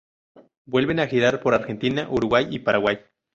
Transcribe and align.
Vuelven 0.65 0.99
a 0.99 1.05
girar 1.05 1.41
por 1.41 1.53
Argentina, 1.53 2.07
Uruguay 2.09 2.47
y 2.49 2.57
Paraguay. 2.57 3.01